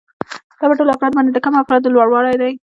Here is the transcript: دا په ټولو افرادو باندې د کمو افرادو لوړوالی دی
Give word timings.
دا 0.59 0.63
په 0.69 0.75
ټولو 0.77 0.93
افرادو 0.93 1.15
باندې 1.17 1.31
د 1.31 1.37
کمو 1.43 1.61
افرادو 1.63 1.93
لوړوالی 1.95 2.35
دی 2.41 2.51